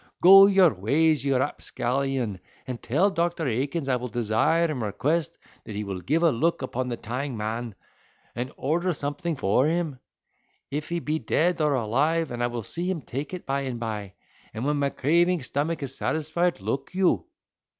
Go 0.19 0.47
your 0.47 0.73
ways, 0.73 1.23
you 1.23 1.37
rapscallion, 1.37 2.39
and 2.65 2.81
tell 2.81 3.11
Doctor 3.11 3.47
Atkins 3.47 3.85
that 3.85 4.01
I 4.01 4.07
desire 4.07 4.65
and 4.65 4.81
request 4.81 5.37
that 5.63 5.75
he 5.75 5.83
will 5.83 6.01
give 6.01 6.23
a 6.23 6.31
look 6.31 6.63
upon 6.63 6.87
the 6.87 6.97
tying 6.97 7.37
man, 7.37 7.75
and 8.33 8.51
order 8.57 8.95
something 8.95 9.35
for 9.35 9.67
him, 9.67 9.99
if 10.71 10.89
he 10.89 10.97
be 10.99 11.19
dead 11.19 11.61
or 11.61 11.75
alive, 11.75 12.31
and 12.31 12.43
I 12.43 12.47
will 12.47 12.63
see 12.63 12.89
him 12.89 13.03
take 13.03 13.31
it 13.35 13.45
by 13.45 13.61
and 13.61 13.79
by, 13.79 14.13
when 14.53 14.77
my 14.77 14.89
craving 14.89 15.43
stomach 15.43 15.83
is 15.83 15.95
satisfied, 15.95 16.61
look 16.61 16.95
you." 16.95 17.27